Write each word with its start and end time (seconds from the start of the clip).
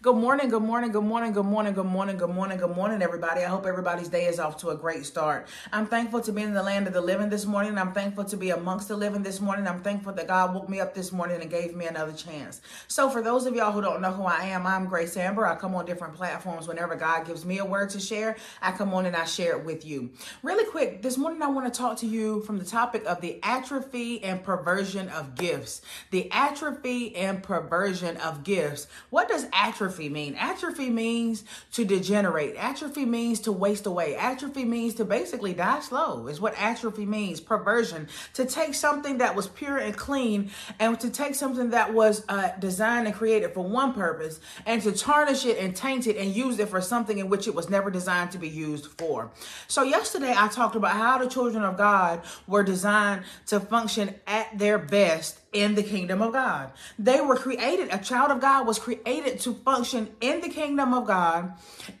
Good 0.00 0.14
morning, 0.14 0.48
good 0.48 0.62
morning, 0.62 0.92
good 0.92 1.02
morning, 1.02 1.32
good 1.32 1.44
morning, 1.44 1.74
good 1.74 1.84
morning, 1.86 2.16
good 2.18 2.30
morning, 2.30 2.58
good 2.58 2.76
morning, 2.76 3.02
everybody. 3.02 3.42
I 3.42 3.48
hope 3.48 3.66
everybody's 3.66 4.06
day 4.06 4.26
is 4.26 4.38
off 4.38 4.56
to 4.58 4.68
a 4.68 4.76
great 4.76 5.04
start. 5.04 5.48
I'm 5.72 5.86
thankful 5.86 6.20
to 6.20 6.30
be 6.30 6.42
in 6.42 6.54
the 6.54 6.62
land 6.62 6.86
of 6.86 6.92
the 6.92 7.00
living 7.00 7.30
this 7.30 7.46
morning. 7.46 7.76
I'm 7.76 7.92
thankful 7.92 8.24
to 8.26 8.36
be 8.36 8.50
amongst 8.50 8.86
the 8.86 8.96
living 8.96 9.24
this 9.24 9.40
morning. 9.40 9.66
I'm 9.66 9.82
thankful 9.82 10.12
that 10.12 10.28
God 10.28 10.54
woke 10.54 10.68
me 10.68 10.78
up 10.78 10.94
this 10.94 11.10
morning 11.10 11.40
and 11.40 11.50
gave 11.50 11.74
me 11.74 11.86
another 11.86 12.12
chance. 12.12 12.60
So, 12.86 13.10
for 13.10 13.22
those 13.22 13.46
of 13.46 13.56
y'all 13.56 13.72
who 13.72 13.80
don't 13.80 14.00
know 14.00 14.12
who 14.12 14.22
I 14.22 14.44
am, 14.44 14.68
I'm 14.68 14.86
Grace 14.86 15.16
Amber. 15.16 15.44
I 15.46 15.56
come 15.56 15.74
on 15.74 15.84
different 15.84 16.14
platforms 16.14 16.68
whenever 16.68 16.94
God 16.94 17.26
gives 17.26 17.44
me 17.44 17.58
a 17.58 17.64
word 17.64 17.90
to 17.90 17.98
share. 17.98 18.36
I 18.62 18.70
come 18.70 18.94
on 18.94 19.04
and 19.04 19.16
I 19.16 19.24
share 19.24 19.58
it 19.58 19.64
with 19.64 19.84
you. 19.84 20.10
Really 20.44 20.64
quick, 20.70 21.02
this 21.02 21.18
morning 21.18 21.42
I 21.42 21.48
want 21.48 21.72
to 21.72 21.76
talk 21.76 21.98
to 21.98 22.06
you 22.06 22.42
from 22.42 22.60
the 22.60 22.64
topic 22.64 23.04
of 23.04 23.20
the 23.20 23.40
atrophy 23.42 24.22
and 24.22 24.44
perversion 24.44 25.08
of 25.08 25.34
gifts. 25.34 25.82
The 26.12 26.30
atrophy 26.30 27.16
and 27.16 27.42
perversion 27.42 28.16
of 28.18 28.44
gifts. 28.44 28.86
What 29.10 29.28
does 29.28 29.48
atrophy 29.52 29.77
mean? 30.08 30.34
Atrophy 30.34 30.90
means 30.90 31.44
to 31.72 31.84
degenerate. 31.84 32.56
Atrophy 32.56 33.04
means 33.04 33.40
to 33.40 33.52
waste 33.52 33.86
away. 33.86 34.16
Atrophy 34.16 34.64
means 34.64 34.94
to 34.94 35.04
basically 35.04 35.52
die 35.52 35.80
slow, 35.80 36.26
is 36.26 36.40
what 36.40 36.54
atrophy 36.58 37.06
means. 37.06 37.40
Perversion, 37.40 38.08
to 38.34 38.44
take 38.44 38.74
something 38.74 39.18
that 39.18 39.34
was 39.34 39.46
pure 39.48 39.78
and 39.78 39.96
clean 39.96 40.50
and 40.78 40.98
to 41.00 41.10
take 41.10 41.34
something 41.34 41.70
that 41.70 41.92
was 41.92 42.24
uh, 42.28 42.50
designed 42.58 43.06
and 43.06 43.14
created 43.14 43.52
for 43.54 43.64
one 43.64 43.92
purpose 43.92 44.40
and 44.66 44.82
to 44.82 44.92
tarnish 44.92 45.44
it 45.44 45.58
and 45.58 45.76
taint 45.76 46.06
it 46.06 46.16
and 46.16 46.34
use 46.34 46.58
it 46.58 46.68
for 46.68 46.80
something 46.80 47.18
in 47.18 47.28
which 47.28 47.46
it 47.46 47.54
was 47.54 47.70
never 47.70 47.90
designed 47.90 48.30
to 48.32 48.38
be 48.38 48.48
used 48.48 48.86
for. 48.86 49.30
So, 49.68 49.82
yesterday 49.82 50.34
I 50.36 50.48
talked 50.48 50.76
about 50.76 50.92
how 50.92 51.18
the 51.18 51.28
children 51.28 51.62
of 51.62 51.76
God 51.76 52.22
were 52.46 52.62
designed 52.62 53.22
to 53.46 53.60
function 53.60 54.14
at 54.26 54.58
their 54.58 54.78
best 54.78 55.38
in 55.52 55.74
the 55.74 55.82
kingdom 55.82 56.20
of 56.20 56.32
God. 56.32 56.72
They 56.98 57.20
were 57.20 57.36
created, 57.36 57.88
a 57.90 57.98
child 57.98 58.30
of 58.30 58.40
God 58.40 58.66
was 58.66 58.78
created 58.78 59.40
to 59.40 59.54
function 59.54 60.10
in 60.20 60.42
the 60.42 60.48
kingdom 60.48 60.92
of 60.92 61.06
God, 61.06 61.54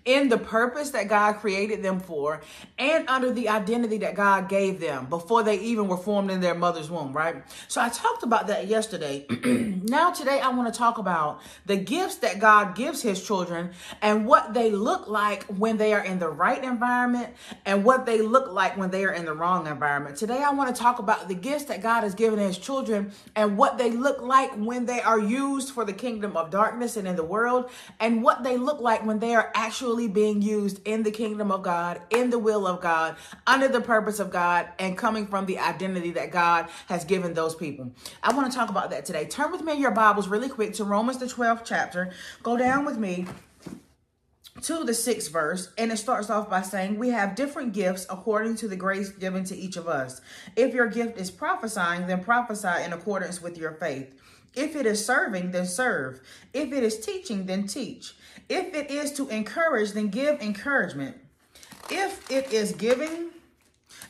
in 0.04 0.28
the 0.28 0.36
purpose 0.36 0.90
that 0.90 1.08
God 1.08 1.34
created 1.34 1.82
them 1.82 1.98
for, 1.98 2.42
and 2.78 3.08
under 3.08 3.32
the 3.32 3.48
identity 3.48 3.98
that 3.98 4.14
God 4.14 4.48
gave 4.50 4.80
them 4.80 5.06
before 5.06 5.42
they 5.42 5.58
even 5.60 5.88
were 5.88 5.96
formed 5.96 6.30
in 6.30 6.40
their 6.40 6.54
mother's 6.54 6.90
womb, 6.90 7.14
right? 7.14 7.42
So 7.68 7.80
I 7.80 7.88
talked 7.88 8.22
about 8.22 8.48
that 8.48 8.66
yesterday. 8.66 9.24
now, 9.84 10.10
today, 10.10 10.40
I 10.40 10.50
want 10.50 10.72
to 10.72 10.78
talk 10.78 10.98
about 10.98 11.40
the 11.64 11.76
gifts 11.76 12.16
that 12.16 12.40
God 12.40 12.74
gives 12.74 13.00
his 13.00 13.24
children 13.24 13.70
and 14.02 14.26
what 14.26 14.52
they 14.52 14.70
look 14.70 15.08
like 15.08 15.44
when 15.44 15.78
they 15.78 15.94
are 15.94 16.04
in 16.04 16.18
the 16.18 16.28
right 16.28 16.62
environment 16.62 17.32
and 17.64 17.82
what 17.82 18.04
they 18.04 18.20
look 18.20 18.52
like 18.52 18.76
when 18.76 18.90
they 18.90 19.04
are 19.04 19.12
in 19.12 19.24
the 19.24 19.32
wrong 19.32 19.66
environment. 19.66 20.16
Today, 20.16 20.42
I 20.42 20.50
want 20.50 20.74
to 20.74 20.80
talk 20.80 20.98
about 20.98 21.28
the 21.28 21.34
gifts 21.34 21.64
that 21.64 21.80
God 21.80 22.02
has 22.02 22.14
given 22.14 22.38
his 22.38 22.58
children 22.58 23.12
and 23.38 23.56
what 23.56 23.78
they 23.78 23.92
look 23.92 24.20
like 24.20 24.52
when 24.56 24.84
they 24.84 25.00
are 25.00 25.20
used 25.20 25.70
for 25.70 25.84
the 25.84 25.92
kingdom 25.92 26.36
of 26.36 26.50
darkness 26.50 26.96
and 26.96 27.06
in 27.06 27.14
the 27.14 27.22
world, 27.22 27.70
and 28.00 28.20
what 28.20 28.42
they 28.42 28.56
look 28.56 28.80
like 28.80 29.06
when 29.06 29.20
they 29.20 29.32
are 29.32 29.52
actually 29.54 30.08
being 30.08 30.42
used 30.42 30.80
in 30.84 31.04
the 31.04 31.10
kingdom 31.12 31.52
of 31.52 31.62
God, 31.62 32.00
in 32.10 32.30
the 32.30 32.38
will 32.38 32.66
of 32.66 32.80
God, 32.80 33.14
under 33.46 33.68
the 33.68 33.80
purpose 33.80 34.18
of 34.18 34.32
God, 34.32 34.66
and 34.80 34.98
coming 34.98 35.24
from 35.24 35.46
the 35.46 35.60
identity 35.60 36.10
that 36.10 36.32
God 36.32 36.68
has 36.88 37.04
given 37.04 37.32
those 37.32 37.54
people. 37.54 37.92
I 38.24 38.34
want 38.34 38.50
to 38.50 38.58
talk 38.58 38.70
about 38.70 38.90
that 38.90 39.04
today. 39.04 39.26
Turn 39.26 39.52
with 39.52 39.62
me 39.62 39.74
in 39.74 39.80
your 39.80 39.92
Bibles 39.92 40.26
really 40.26 40.48
quick 40.48 40.74
to 40.74 40.84
Romans, 40.84 41.18
the 41.18 41.26
12th 41.26 41.62
chapter. 41.64 42.10
Go 42.42 42.56
down 42.56 42.84
with 42.84 42.98
me 42.98 43.26
to 44.62 44.84
the 44.84 44.94
sixth 44.94 45.30
verse, 45.30 45.70
and 45.78 45.92
it 45.92 45.96
starts 45.96 46.30
off 46.30 46.50
by 46.50 46.62
saying, 46.62 46.98
We 46.98 47.10
have 47.10 47.34
different 47.34 47.72
gifts 47.72 48.06
according 48.10 48.56
to 48.56 48.68
the 48.68 48.76
grace 48.76 49.10
given 49.10 49.44
to 49.44 49.56
each 49.56 49.76
of 49.76 49.88
us. 49.88 50.20
If 50.56 50.74
your 50.74 50.88
gift 50.88 51.18
is 51.18 51.30
prophesying, 51.30 52.06
then 52.06 52.22
prophesy 52.22 52.82
in 52.84 52.92
accordance 52.92 53.40
with 53.40 53.58
your 53.58 53.72
faith. 53.72 54.14
If 54.54 54.74
it 54.74 54.86
is 54.86 55.04
serving, 55.04 55.52
then 55.52 55.66
serve. 55.66 56.20
If 56.52 56.72
it 56.72 56.82
is 56.82 56.98
teaching, 57.04 57.46
then 57.46 57.66
teach. 57.66 58.14
If 58.48 58.74
it 58.74 58.90
is 58.90 59.12
to 59.12 59.28
encourage, 59.28 59.92
then 59.92 60.08
give 60.08 60.40
encouragement. 60.40 61.16
If 61.90 62.30
it 62.30 62.52
is 62.52 62.72
giving, 62.72 63.30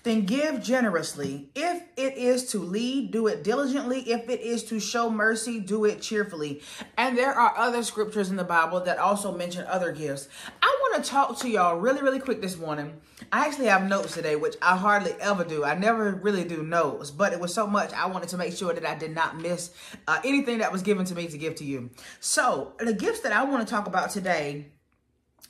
then 0.08 0.24
give 0.24 0.62
generously. 0.62 1.50
If 1.54 1.82
it 1.96 2.16
is 2.16 2.50
to 2.52 2.58
lead, 2.58 3.10
do 3.10 3.26
it 3.26 3.44
diligently. 3.44 4.00
If 4.10 4.28
it 4.28 4.40
is 4.40 4.64
to 4.64 4.80
show 4.80 5.10
mercy, 5.10 5.60
do 5.60 5.84
it 5.84 6.00
cheerfully. 6.00 6.62
And 6.96 7.16
there 7.16 7.32
are 7.32 7.56
other 7.56 7.82
scriptures 7.82 8.30
in 8.30 8.36
the 8.36 8.44
Bible 8.44 8.80
that 8.80 8.98
also 8.98 9.36
mention 9.36 9.66
other 9.66 9.92
gifts. 9.92 10.28
I 10.62 10.78
want 10.80 11.04
to 11.04 11.10
talk 11.10 11.38
to 11.40 11.48
y'all 11.48 11.78
really, 11.78 12.02
really 12.02 12.20
quick 12.20 12.40
this 12.40 12.56
morning. 12.56 13.00
I 13.32 13.46
actually 13.46 13.66
have 13.66 13.88
notes 13.88 14.14
today, 14.14 14.36
which 14.36 14.56
I 14.62 14.76
hardly 14.76 15.12
ever 15.20 15.44
do. 15.44 15.64
I 15.64 15.74
never 15.74 16.12
really 16.12 16.44
do 16.44 16.62
notes, 16.62 17.10
but 17.10 17.32
it 17.32 17.40
was 17.40 17.52
so 17.52 17.66
much 17.66 17.92
I 17.92 18.06
wanted 18.06 18.28
to 18.30 18.38
make 18.38 18.56
sure 18.56 18.72
that 18.72 18.86
I 18.86 18.94
did 18.94 19.14
not 19.14 19.36
miss 19.36 19.72
uh, 20.06 20.20
anything 20.24 20.58
that 20.58 20.72
was 20.72 20.82
given 20.82 21.04
to 21.06 21.14
me 21.14 21.26
to 21.26 21.38
give 21.38 21.56
to 21.56 21.64
you. 21.64 21.90
So, 22.20 22.72
the 22.78 22.94
gifts 22.94 23.20
that 23.20 23.32
I 23.32 23.44
want 23.44 23.66
to 23.66 23.70
talk 23.70 23.86
about 23.86 24.10
today 24.10 24.68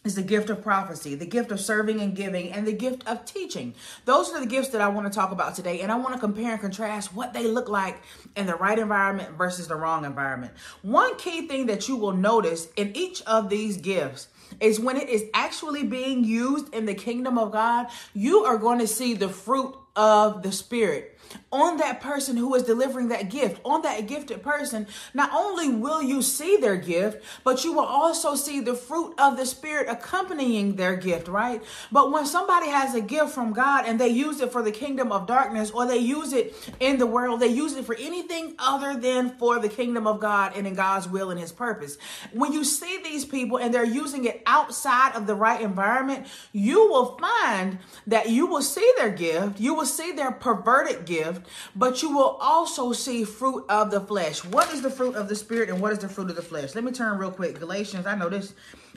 is 0.05 0.15
the 0.15 0.23
gift 0.23 0.49
of 0.49 0.63
prophecy, 0.63 1.15
the 1.15 1.27
gift 1.27 1.51
of 1.51 1.61
serving 1.61 2.01
and 2.01 2.15
giving, 2.15 2.53
and 2.53 2.67
the 2.67 2.73
gift 2.73 3.07
of 3.07 3.25
teaching. 3.25 3.75
Those 4.05 4.31
are 4.31 4.41
the 4.41 4.47
gifts 4.47 4.69
that 4.71 4.81
I 4.81 4.89
want 4.89 5.07
to 5.07 5.17
talk 5.17 5.33
about 5.33 5.55
today. 5.55 5.81
And 5.81 5.91
I 5.91 5.97
want 5.97 6.15
to 6.15 6.21
compare 6.21 6.53
and 6.53 6.61
contrast 6.61 7.15
what 7.15 7.35
they 7.35 7.45
look 7.45 7.69
like 7.69 8.01
in 8.37 8.47
the 8.47 8.55
right 8.55 8.79
environment 8.79 9.37
versus 9.37 9.69
the 9.69 9.75
wrong 9.77 10.05
environment. 10.05 10.53
One 10.83 11.17
key 11.19 11.47
thing 11.49 11.67
that 11.67 11.89
you 11.89 11.97
will 11.97 12.13
notice 12.13 12.69
in 12.77 12.97
each 12.97 13.23
of 13.23 13.51
these 13.51 13.77
gifts 13.77 14.29
is 14.61 14.81
when 14.81 14.97
it 14.97 15.09
is 15.09 15.25
actually 15.35 15.85
being 15.85 16.25
used 16.25 16.73
in 16.73 16.87
the 16.87 16.95
kingdom 16.95 17.37
of 17.37 17.53
God, 17.53 17.89
you 18.15 18.45
are 18.45 18.57
going 18.57 18.79
to 18.79 18.87
see 18.87 19.15
the 19.15 19.29
fruit 19.29 19.75
of 19.95 20.43
the 20.43 20.53
Spirit 20.53 21.18
on 21.51 21.79
that 21.79 22.01
person 22.01 22.37
who 22.37 22.55
is 22.55 22.63
delivering 22.63 23.09
that 23.09 23.31
gift, 23.31 23.61
on 23.65 23.83
that 23.83 24.07
gifted 24.07 24.43
person, 24.43 24.87
not 25.15 25.31
only 25.33 25.71
will 25.71 26.03
you 26.03 26.21
see 26.21 26.57
their 26.57 26.77
gift, 26.77 27.25
but 27.45 27.65
you 27.65 27.73
will 27.73 27.85
also 27.85 28.35
see 28.35 28.61
the 28.61 28.75
fruit 28.75 29.15
of 29.19 29.37
the 29.37 29.47
Spirit 29.47 29.89
accompanying 29.89 30.77
their 30.77 30.97
gift, 30.97 31.29
right? 31.29 31.63
But 31.91 32.13
when 32.13 32.27
somebody 32.27 32.69
has 32.69 32.95
a 32.95 33.01
gift 33.01 33.31
from 33.31 33.53
God 33.53 33.87
and 33.87 33.99
they 33.99 34.09
use 34.09 34.41
it 34.41 34.53
for 34.53 34.63
the 34.63 34.73
kingdom 34.73 35.11
of 35.11 35.27
darkness 35.27 35.71
or 35.71 35.87
they 35.87 35.99
use 35.99 36.33
it 36.33 36.55
in 36.81 36.99
the 36.99 37.07
world, 37.07 37.41
they 37.41 37.49
use 37.49 37.75
it 37.75 37.85
for 37.85 37.95
anything 37.95 38.55
other 38.59 38.99
than 38.99 39.31
for 39.39 39.59
the 39.59 39.69
kingdom 39.69 40.07
of 40.07 40.21
God 40.21 40.53
and 40.55 40.67
in 40.67 40.75
God's 40.75 41.09
will 41.09 41.31
and 41.31 41.41
His 41.41 41.53
purpose. 41.53 41.97
When 42.33 42.53
you 42.53 42.65
see 42.65 43.01
these 43.03 43.25
people 43.25 43.59
and 43.59 43.73
they're 43.73 43.85
using 43.85 44.27
it 44.27 44.43
outside 44.47 45.15
of 45.15 45.27
the 45.27 45.35
right 45.35 45.61
environment, 45.61 46.27
you 46.53 46.89
will 46.89 47.17
find 47.17 47.79
that 48.07 48.29
you 48.29 48.47
will 48.47 48.63
see 48.63 48.93
their 48.99 49.11
gift, 49.11 49.61
you 49.61 49.75
will 49.75 49.87
see 49.87 50.13
their 50.13 50.31
perverted 50.31 51.07
gift, 51.09 51.47
but 51.75 52.03
you 52.03 52.15
will 52.15 52.39
also 52.41 52.93
see 52.93 53.25
fruit 53.25 53.65
of 53.69 53.91
the 53.91 54.01
flesh. 54.01 54.45
What 54.45 54.73
is 54.73 54.83
the 54.83 54.91
fruit 54.91 55.17
of 55.17 55.29
the 55.29 55.35
spirit 55.35 55.71
and 55.71 55.81
what 55.81 55.93
is 55.93 55.99
the 55.99 56.09
fruit 56.09 56.31
of 56.31 56.37
the 56.37 56.43
flesh? 56.43 56.75
Let 56.75 56.85
me 56.85 56.93
turn 56.93 57.19
real 57.19 57.33
quick. 57.33 57.59
Galatians, 57.59 58.07
I 58.07 58.15
know 58.15 58.29
this, 58.29 58.55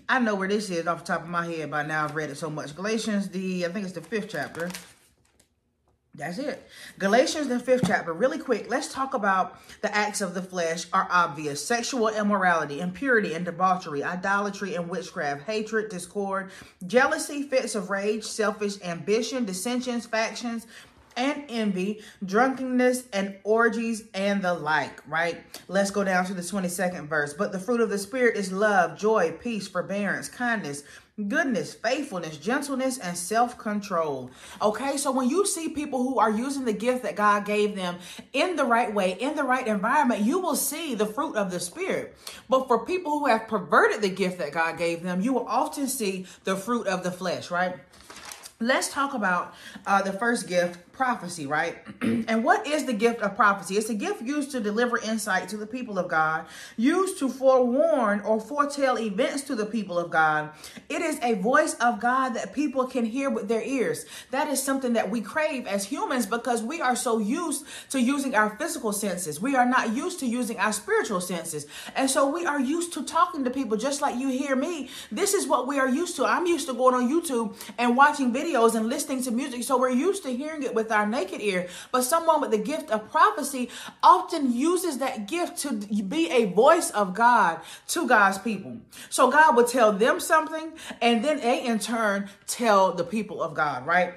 I 0.08 0.20
know 0.20 0.36
where 0.36 0.48
this 0.48 0.70
is 0.70 0.86
off 0.86 1.00
the 1.00 1.14
top 1.14 1.24
of 1.24 1.30
my 1.30 1.48
head 1.48 1.72
by 1.72 1.84
now. 1.84 2.04
I've 2.04 2.16
read 2.16 2.30
it 2.30 2.38
so 2.38 2.50
much. 2.50 2.76
Galatians, 2.76 3.30
the, 3.30 3.66
I 3.66 3.70
think 3.70 3.86
it's 3.86 3.96
the 3.96 4.02
fifth 4.02 4.28
chapter. 4.30 4.70
That's 6.14 6.40
it. 6.40 6.68
Galatians, 7.00 7.48
the 7.48 7.58
fifth 7.58 7.84
chapter. 7.88 8.12
Really 8.12 8.38
quick, 8.38 8.70
let's 8.70 8.92
talk 8.94 9.14
about 9.14 9.62
the 9.82 9.96
acts 9.96 10.20
of 10.20 10.34
the 10.34 10.42
flesh 10.42 10.86
are 10.92 11.08
obvious. 11.10 11.66
Sexual 11.66 12.10
immorality, 12.10 12.82
impurity 12.82 13.34
and 13.34 13.46
debauchery, 13.46 14.04
idolatry 14.04 14.76
and 14.76 14.90
witchcraft, 14.90 15.44
hatred, 15.44 15.90
discord, 15.90 16.52
jealousy, 16.86 17.44
fits 17.44 17.76
of 17.76 17.90
rage, 17.90 18.26
selfish 18.26 18.74
ambition, 18.84 19.46
dissensions, 19.46 20.06
factions, 20.06 20.68
and 21.16 21.46
envy, 21.50 22.02
drunkenness 22.26 23.04
and 23.14 23.36
orgies 23.44 24.06
and 24.14 24.42
the 24.42 24.54
like, 24.54 25.02
right? 25.08 25.44
Let's 25.68 25.92
go 25.92 26.04
down 26.04 26.26
to 26.26 26.34
the 26.34 26.42
22nd 26.42 27.08
verse. 27.08 27.34
But 27.34 27.52
the 27.52 27.60
fruit 27.60 27.82
of 27.82 27.90
the 27.90 27.98
Spirit 27.98 28.36
is 28.36 28.52
love, 28.52 28.98
joy, 28.98 29.32
peace, 29.42 29.68
forbearance, 29.68 30.30
kindness, 30.30 30.84
goodness, 31.28 31.74
faithfulness, 31.74 32.38
gentleness, 32.38 32.98
and 32.98 33.18
self 33.18 33.58
control. 33.58 34.32
Okay, 34.62 34.98
so 34.98 35.12
when 35.12 35.30
you 35.30 35.46
see 35.46 35.70
people 35.70 36.04
who 36.04 36.20
are 36.20 36.32
using 36.32 36.66
the 36.66 36.74
gift 36.74 37.04
that 37.04 37.16
God 37.16 37.46
gave 37.46 37.76
them 37.76 37.98
in 38.34 38.56
the 38.56 38.66
right 38.66 38.94
way, 38.94 39.18
in 39.20 39.36
the 39.36 39.44
right 39.44 39.68
environment, 39.68 40.22
you 40.22 40.40
will 40.40 40.56
see 40.56 40.96
the 40.96 41.06
fruit 41.06 41.36
of 41.36 41.52
the 41.52 41.60
Spirit. 41.60 42.16
But 42.50 42.68
for 42.68 42.86
people 42.86 43.20
who 43.20 43.28
have 43.28 43.48
perverted 43.48 44.02
the 44.02 44.10
gift 44.10 44.40
that 44.40 44.52
God 44.52 44.78
gave 44.78 45.04
them, 45.04 45.22
you 45.22 45.34
will 45.34 45.48
often 45.48 45.88
see 45.88 46.26
the 46.44 46.56
fruit 46.56 46.88
of 46.88 47.04
the 47.04 47.12
flesh, 47.12 47.52
right? 47.52 47.76
Let's 48.60 48.94
talk 48.94 49.16
about 49.16 49.56
uh, 49.88 50.04
the 50.04 50.14
first 50.14 50.48
gift, 50.48 50.91
prophecy, 51.02 51.48
right? 51.48 51.80
and 52.04 52.44
what 52.44 52.68
is 52.68 52.86
the 52.86 52.94
gift 52.94 53.22
of 53.22 53.36
prophecy? 53.36 53.76
It's 53.76 53.90
a 53.90 53.96
gift 53.96 54.22
used 54.22 54.52
to 54.52 54.60
deliver 54.60 55.00
insight 55.00 55.50
to 55.50 55.58
the 55.58 55.66
people 55.66 55.98
of 55.98 56.08
God, 56.08 56.46
used 56.78 57.18
to 57.18 57.28
forewarn 57.28 58.22
or 58.22 58.40
foretell 58.40 59.00
events 59.00 59.42
to 59.46 59.56
the 59.56 59.66
people 59.66 59.98
of 59.98 60.12
God. 60.12 60.52
It 60.90 61.02
is 61.02 61.18
a 61.24 61.34
voice 61.34 61.74
of 61.82 62.00
God 62.00 62.36
that 62.36 62.54
people 62.54 62.86
can 62.86 63.04
hear 63.04 63.32
with 63.32 63.48
their 63.48 63.64
ears. 63.64 64.06
That 64.30 64.48
is 64.48 64.62
something 64.62 64.94
that 64.94 65.10
we 65.10 65.22
crave 65.22 65.66
as 65.66 65.86
humans 65.86 66.28
because 66.28 66.62
we 66.62 66.82
are 66.82 66.96
so 66.96 67.18
used 67.18 67.66
to 67.90 68.00
using 68.00 68.36
our 68.36 68.52
physical 68.58 68.94
senses. 68.94 69.42
We 69.42 69.56
are 69.56 69.66
not 69.66 69.96
used 69.96 70.20
to 70.20 70.28
using 70.28 70.60
our 70.60 70.72
spiritual 70.72 71.20
senses. 71.20 71.66
And 71.96 72.12
so 72.12 72.30
we 72.30 72.46
are 72.46 72.60
used 72.60 72.94
to 72.94 73.04
talking 73.04 73.44
to 73.46 73.50
people 73.50 73.76
just 73.76 74.04
like 74.04 74.20
you 74.20 74.30
hear 74.30 74.56
me. 74.56 74.90
This 75.12 75.34
is 75.34 75.48
what 75.48 75.68
we 75.68 75.80
are 75.80 75.90
used 75.90 76.16
to. 76.18 76.26
I'm 76.26 76.46
used 76.46 76.68
to 76.68 76.76
going 76.76 76.94
on 76.94 77.10
YouTube 77.10 77.56
and 77.80 77.98
watching 77.98 78.32
videos 78.32 78.76
and 78.76 78.88
listening 78.88 79.24
to 79.24 79.32
music. 79.32 79.64
So 79.64 79.80
we're 79.80 79.90
used 79.90 80.22
to 80.26 80.30
hearing 80.30 80.62
it 80.62 80.76
with 80.76 80.91
our 80.92 81.08
naked 81.08 81.42
ear. 81.42 81.68
But 81.92 82.04
someone 82.04 82.42
with 82.42 82.52
the 82.52 82.58
gift 82.58 82.92
of 82.92 83.10
prophecy 83.12 83.70
often 84.04 84.54
uses 84.54 85.00
that 85.00 85.28
gift 85.28 85.58
to 85.60 85.74
be 85.74 86.30
a 86.30 86.46
voice 86.46 86.92
of 86.92 87.14
God 87.14 87.62
to 87.90 88.08
God's 88.08 88.38
people. 88.38 88.78
So 89.10 89.32
God 89.32 89.56
would 89.56 89.68
tell 89.68 89.92
them 89.92 90.20
something 90.20 90.74
and 91.02 91.24
then 91.24 91.40
they 91.40 91.64
in 91.66 91.80
turn 91.80 92.30
tell 92.48 92.94
the 92.94 93.04
people 93.04 93.42
of 93.42 93.54
God, 93.54 93.86
right? 93.86 94.14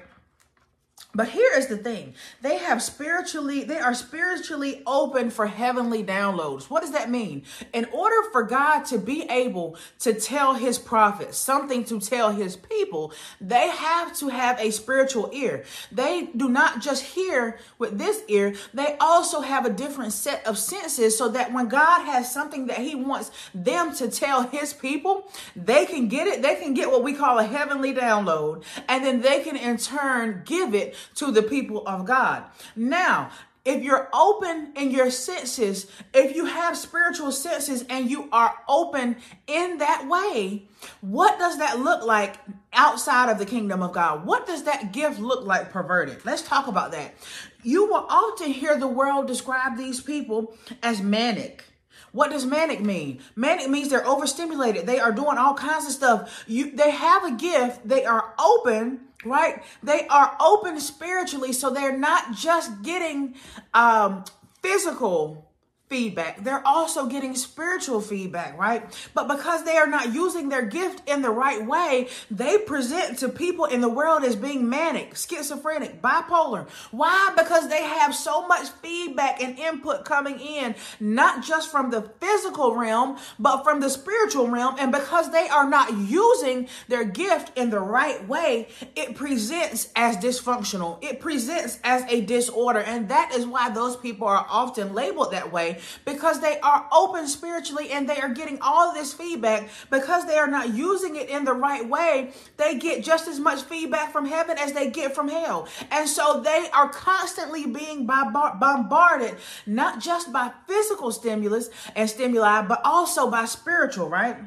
But 1.15 1.29
here 1.29 1.51
is 1.55 1.67
the 1.67 1.77
thing. 1.77 2.13
They 2.41 2.57
have 2.57 2.83
spiritually, 2.83 3.63
they 3.63 3.79
are 3.79 3.93
spiritually 3.93 4.83
open 4.85 5.29
for 5.29 5.47
heavenly 5.47 6.03
downloads. 6.03 6.69
What 6.69 6.81
does 6.81 6.91
that 6.91 7.09
mean? 7.09 7.43
In 7.73 7.85
order 7.85 8.29
for 8.33 8.43
God 8.43 8.83
to 8.87 8.97
be 8.97 9.23
able 9.29 9.77
to 9.99 10.13
tell 10.13 10.55
his 10.55 10.77
prophets 10.77 11.37
something 11.37 11.85
to 11.85 12.01
tell 12.01 12.33
his 12.33 12.57
people, 12.57 13.13
they 13.39 13.69
have 13.69 14.15
to 14.17 14.27
have 14.27 14.59
a 14.59 14.71
spiritual 14.71 15.29
ear. 15.31 15.63
They 15.89 16.29
do 16.35 16.49
not 16.49 16.81
just 16.81 17.03
hear 17.03 17.59
with 17.79 17.97
this 17.97 18.21
ear, 18.27 18.55
they 18.73 18.97
also 18.99 19.39
have 19.39 19.65
a 19.65 19.69
different 19.69 20.11
set 20.11 20.45
of 20.45 20.57
senses 20.57 21.17
so 21.17 21.29
that 21.29 21.53
when 21.53 21.69
God 21.69 22.03
has 22.03 22.31
something 22.31 22.67
that 22.67 22.79
he 22.79 22.93
wants 22.93 23.31
them 23.53 23.95
to 23.95 24.09
tell 24.09 24.43
his 24.43 24.73
people, 24.73 25.31
they 25.55 25.85
can 25.85 26.09
get 26.09 26.27
it. 26.27 26.41
They 26.41 26.55
can 26.55 26.73
get 26.73 26.91
what 26.91 27.03
we 27.03 27.13
call 27.13 27.39
a 27.39 27.45
heavenly 27.45 27.93
download 27.93 28.63
and 28.89 29.05
then 29.05 29.21
they 29.21 29.41
can 29.41 29.55
in 29.55 29.77
turn 29.77 30.41
give 30.45 30.75
it 30.75 30.93
to 31.15 31.31
the 31.31 31.43
people 31.43 31.87
of 31.87 32.05
God. 32.05 32.43
Now, 32.75 33.31
if 33.65 33.83
you're 33.83 34.09
open 34.13 34.73
in 34.75 34.91
your 34.91 35.09
senses, 35.09 35.87
if 36.13 36.35
you 36.35 36.45
have 36.45 36.77
spiritual 36.77 37.31
senses 37.31 37.83
and 37.89 38.09
you 38.09 38.29
are 38.31 38.53
open 38.69 39.17
in 39.47 39.79
that 39.79 40.07
way, 40.07 40.67
what 41.01 41.39
does 41.39 41.57
that 41.57 41.79
look 41.79 42.05
like 42.05 42.37
outside 42.73 43.31
of 43.31 43.39
the 43.39 43.45
kingdom 43.45 43.81
of 43.81 43.91
God? 43.91 44.23
What 44.23 44.45
does 44.45 44.63
that 44.63 44.93
gift 44.93 45.19
look 45.19 45.45
like 45.45 45.71
perverted? 45.71 46.23
Let's 46.25 46.43
talk 46.43 46.67
about 46.67 46.91
that. 46.91 47.15
You 47.63 47.87
will 47.87 48.05
often 48.07 48.51
hear 48.51 48.77
the 48.77 48.87
world 48.87 49.25
describe 49.25 49.77
these 49.77 49.99
people 49.99 50.55
as 50.83 51.01
manic. 51.01 51.65
What 52.11 52.29
does 52.29 52.45
manic 52.45 52.81
mean? 52.81 53.19
Manic 53.35 53.67
means 53.67 53.89
they're 53.89 54.07
overstimulated. 54.07 54.85
They 54.85 54.99
are 54.99 55.11
doing 55.11 55.37
all 55.37 55.55
kinds 55.55 55.85
of 55.85 55.91
stuff. 55.91 56.45
You 56.47 56.71
they 56.71 56.91
have 56.91 57.25
a 57.25 57.31
gift, 57.31 57.85
they 57.85 58.05
are 58.05 58.33
open, 58.39 59.01
right? 59.25 59.63
They 59.83 60.07
are 60.07 60.35
open 60.39 60.79
spiritually, 60.79 61.53
so 61.53 61.69
they're 61.69 61.97
not 61.97 62.33
just 62.35 62.81
getting 62.83 63.35
um, 63.73 64.23
physical 64.61 65.45
feedback. 65.87 66.43
They're 66.43 66.65
also 66.65 67.05
getting 67.05 67.35
spiritual 67.35 68.01
feedback, 68.01 68.57
right? 68.57 68.83
But 69.13 69.27
because 69.27 69.65
they 69.65 69.77
are 69.77 69.85
not 69.87 70.13
using 70.13 70.49
their 70.49 70.65
gift 70.65 71.07
in 71.07 71.21
the 71.21 71.29
right 71.29 71.63
way, 71.63 72.09
they 72.31 72.57
present 72.57 73.19
to 73.19 73.29
people 73.29 73.65
in 73.65 73.81
the 73.81 73.89
world 73.89 74.23
as 74.23 74.35
being 74.35 74.67
manic, 74.67 75.15
schizophrenic, 75.15 76.01
bipolar. 76.01 76.67
Why? 76.89 77.33
Because 77.37 77.69
they 77.69 77.83
have 77.83 78.15
so 78.15 78.47
much 78.47 78.67
feedback 78.81 79.41
and 79.41 79.59
input 79.59 80.05
coming 80.05 80.39
in, 80.39 80.73
not 80.99 81.43
just 81.43 81.69
from 81.69 81.91
the 81.91 82.01
physical 82.19 82.75
realm, 82.75 83.17
but 83.37 83.63
from 83.63 83.79
the 83.79 83.89
spiritual 83.89 84.47
realm. 84.47 84.75
And 84.79 84.91
because 84.91 85.31
they 85.31 85.47
are 85.49 85.69
not 85.69 85.93
using 85.93 86.67
their 86.87 87.05
gift 87.05 87.55
in 87.55 87.69
the 87.69 87.79
right 87.79 88.27
way, 88.27 88.69
it 88.95 89.15
presents 89.15 89.89
as 89.95 90.17
dysfunctional. 90.17 91.03
It 91.03 91.19
presents 91.19 91.79
as 91.83 92.03
a 92.11 92.21
disorder. 92.21 92.79
And 92.79 93.09
that 93.09 93.35
is 93.35 93.45
why 93.45 93.69
those 93.69 93.95
people 93.95 94.27
are 94.27 94.47
often 94.49 94.95
labeled 94.95 95.31
that 95.31 95.51
way 95.51 95.74
because 96.05 96.41
they 96.41 96.59
are 96.59 96.87
open 96.91 97.27
spiritually 97.27 97.91
and 97.91 98.07
they 98.07 98.19
are 98.19 98.33
getting 98.33 98.57
all 98.61 98.93
this 98.93 99.13
feedback 99.13 99.69
because 99.89 100.25
they 100.25 100.37
are 100.37 100.49
not 100.49 100.73
using 100.73 101.15
it 101.15 101.29
in 101.29 101.45
the 101.45 101.53
right 101.53 101.87
way. 101.87 102.31
They 102.57 102.77
get 102.77 103.03
just 103.03 103.27
as 103.27 103.39
much 103.39 103.63
feedback 103.63 104.11
from 104.11 104.25
heaven 104.25 104.57
as 104.57 104.73
they 104.73 104.89
get 104.89 105.15
from 105.15 105.27
hell. 105.27 105.67
And 105.91 106.07
so 106.07 106.41
they 106.41 106.67
are 106.73 106.89
constantly 106.89 107.65
being 107.65 108.05
bombarded, 108.05 109.35
not 109.65 109.99
just 109.99 110.31
by 110.31 110.51
physical 110.67 111.11
stimulus 111.11 111.69
and 111.95 112.09
stimuli, 112.09 112.61
but 112.61 112.81
also 112.83 113.29
by 113.29 113.45
spiritual, 113.45 114.09
right? 114.09 114.37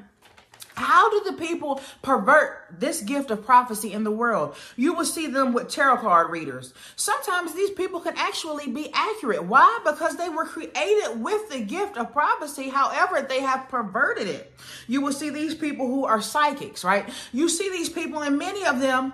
How 0.79 1.11
do 1.11 1.31
the 1.31 1.37
people 1.37 1.81
pervert 2.03 2.67
this 2.71 3.03
gift 3.03 3.31
of 3.31 3.45
prophecy 3.45 3.93
in 3.93 4.05
the 4.05 4.11
world? 4.11 4.55
You 4.77 4.95
will 4.95 5.05
see 5.05 5.27
them 5.27 5.53
with 5.53 5.69
tarot 5.69 5.99
card 5.99 6.31
readers. 6.31 6.73
Sometimes 6.95 7.53
these 7.53 7.71
people 7.71 8.01
can 8.01 8.15
actually 8.17 8.71
be 8.71 8.91
accurate. 8.95 9.45
Why? 9.45 9.81
Because 9.85 10.17
they 10.17 10.29
were 10.29 10.45
created 10.45 11.21
with 11.21 11.51
the 11.51 11.61
gift 11.61 11.97
of 11.97 12.13
prophecy. 12.13 12.69
However, 12.69 13.21
they 13.21 13.41
have 13.41 13.69
perverted 13.69 14.29
it. 14.29 14.55
You 14.87 15.01
will 15.01 15.13
see 15.13 15.31
these 15.31 15.55
people 15.55 15.87
who 15.87 16.05
are 16.05 16.21
psychics, 16.21 16.85
right? 16.85 17.09
You 17.33 17.49
see 17.49 17.71
these 17.71 17.89
people, 17.89 18.23
and 18.23 18.39
many 18.39 18.65
of 18.65 18.81
them 18.81 19.13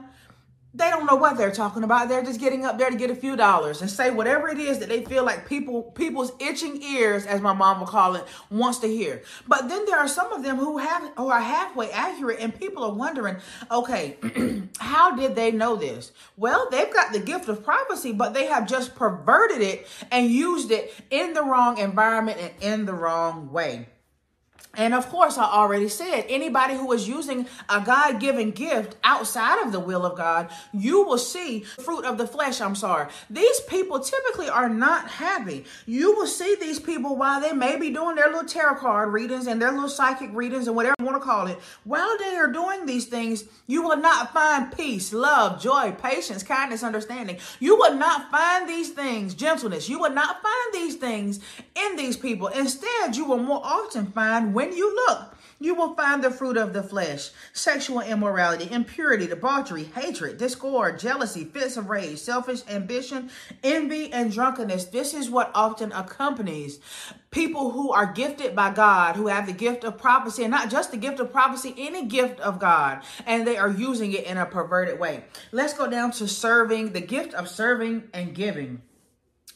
they 0.74 0.90
don't 0.90 1.06
know 1.06 1.14
what 1.14 1.36
they're 1.36 1.52
talking 1.52 1.84
about. 1.84 2.08
They're 2.08 2.24
just 2.24 2.40
getting 2.40 2.64
up 2.64 2.78
there 2.78 2.90
to 2.90 2.96
get 2.96 3.10
a 3.10 3.14
few 3.14 3.36
dollars 3.36 3.80
and 3.80 3.88
say 3.88 4.10
whatever 4.10 4.48
it 4.48 4.58
is 4.58 4.80
that 4.80 4.88
they 4.88 5.04
feel 5.04 5.24
like 5.24 5.48
people 5.48 5.82
people's 5.82 6.32
itching 6.40 6.82
ears, 6.82 7.26
as 7.26 7.40
my 7.40 7.52
mom 7.52 7.80
would 7.80 7.88
call 7.88 8.16
it, 8.16 8.24
wants 8.50 8.78
to 8.80 8.88
hear. 8.88 9.22
But 9.46 9.68
then 9.68 9.86
there 9.86 9.98
are 9.98 10.08
some 10.08 10.32
of 10.32 10.42
them 10.42 10.56
who 10.56 10.78
have 10.78 11.12
who 11.16 11.28
are 11.28 11.40
halfway 11.40 11.90
accurate, 11.92 12.40
and 12.40 12.58
people 12.58 12.82
are 12.82 12.92
wondering, 12.92 13.36
okay, 13.70 14.16
how 14.78 15.14
did 15.14 15.36
they 15.36 15.52
know 15.52 15.76
this? 15.76 16.10
Well, 16.36 16.68
they've 16.70 16.92
got 16.92 17.12
the 17.12 17.20
gift 17.20 17.48
of 17.48 17.62
prophecy, 17.62 18.12
but 18.12 18.34
they 18.34 18.46
have 18.46 18.66
just 18.66 18.96
perverted 18.96 19.60
it 19.60 19.86
and 20.10 20.30
used 20.30 20.72
it 20.72 20.92
in 21.10 21.34
the 21.34 21.42
wrong 21.42 21.78
environment 21.78 22.38
and 22.40 22.52
in 22.60 22.86
the 22.86 22.94
wrong 22.94 23.52
way. 23.52 23.86
And 24.76 24.94
of 24.94 25.08
course, 25.08 25.38
I 25.38 25.44
already 25.44 25.88
said, 25.88 26.24
anybody 26.28 26.74
who 26.74 26.92
is 26.92 27.08
using 27.08 27.46
a 27.68 27.80
God 27.80 28.20
given 28.20 28.50
gift 28.50 28.96
outside 29.04 29.64
of 29.64 29.72
the 29.72 29.80
will 29.80 30.04
of 30.04 30.16
God, 30.16 30.50
you 30.72 31.04
will 31.04 31.18
see 31.18 31.60
fruit 31.60 32.04
of 32.04 32.18
the 32.18 32.26
flesh. 32.26 32.60
I'm 32.60 32.74
sorry. 32.74 33.08
These 33.30 33.60
people 33.60 34.00
typically 34.00 34.48
are 34.48 34.68
not 34.68 35.08
happy. 35.08 35.64
You 35.86 36.14
will 36.14 36.26
see 36.26 36.56
these 36.60 36.80
people 36.80 37.16
while 37.16 37.40
they 37.40 37.52
may 37.52 37.78
be 37.78 37.90
doing 37.90 38.16
their 38.16 38.26
little 38.26 38.48
tarot 38.48 38.76
card 38.76 39.12
readings 39.12 39.46
and 39.46 39.60
their 39.60 39.72
little 39.72 39.88
psychic 39.88 40.30
readings 40.32 40.66
and 40.66 40.76
whatever 40.76 40.94
you 40.98 41.04
want 41.04 41.20
to 41.20 41.26
call 41.26 41.46
it. 41.46 41.58
While 41.84 42.16
they 42.18 42.36
are 42.36 42.50
doing 42.50 42.86
these 42.86 43.06
things, 43.06 43.44
you 43.66 43.82
will 43.82 43.96
not 43.96 44.32
find 44.32 44.76
peace, 44.76 45.12
love, 45.12 45.60
joy, 45.60 45.92
patience, 45.92 46.42
kindness, 46.42 46.82
understanding. 46.82 47.38
You 47.60 47.76
will 47.76 47.94
not 47.94 48.30
find 48.30 48.68
these 48.68 48.90
things, 48.90 49.34
gentleness. 49.34 49.88
You 49.88 49.98
will 49.98 50.12
not 50.12 50.42
find 50.42 50.74
these 50.74 50.96
things 50.96 51.40
in 51.74 51.96
these 51.96 52.16
people. 52.16 52.48
Instead, 52.48 53.16
you 53.16 53.24
will 53.24 53.38
more 53.38 53.60
often 53.64 54.06
find 54.06 54.54
when 54.54 54.63
when 54.64 54.76
you 54.76 54.94
look, 54.94 55.36
you 55.60 55.74
will 55.74 55.94
find 55.94 56.24
the 56.24 56.30
fruit 56.30 56.56
of 56.56 56.72
the 56.72 56.82
flesh 56.82 57.30
sexual 57.52 58.00
immorality, 58.00 58.68
impurity, 58.70 59.26
debauchery, 59.26 59.84
hatred, 59.94 60.38
discord, 60.38 60.98
jealousy, 60.98 61.44
fits 61.44 61.76
of 61.76 61.90
rage, 61.90 62.18
selfish 62.18 62.62
ambition, 62.68 63.30
envy, 63.62 64.10
and 64.12 64.32
drunkenness. 64.32 64.86
This 64.86 65.12
is 65.12 65.28
what 65.28 65.50
often 65.54 65.92
accompanies 65.92 66.80
people 67.30 67.72
who 67.72 67.92
are 67.92 68.12
gifted 68.12 68.56
by 68.56 68.72
God, 68.72 69.16
who 69.16 69.26
have 69.26 69.46
the 69.46 69.52
gift 69.52 69.84
of 69.84 69.98
prophecy, 69.98 70.44
and 70.44 70.50
not 70.50 70.70
just 70.70 70.90
the 70.90 70.96
gift 70.96 71.20
of 71.20 71.30
prophecy, 71.30 71.74
any 71.76 72.06
gift 72.06 72.40
of 72.40 72.58
God, 72.58 73.02
and 73.26 73.46
they 73.46 73.58
are 73.58 73.70
using 73.70 74.12
it 74.12 74.24
in 74.24 74.38
a 74.38 74.46
perverted 74.46 74.98
way. 74.98 75.24
Let's 75.52 75.74
go 75.74 75.90
down 75.90 76.10
to 76.12 76.26
serving, 76.26 76.92
the 76.92 77.00
gift 77.00 77.34
of 77.34 77.48
serving 77.48 78.04
and 78.14 78.34
giving 78.34 78.80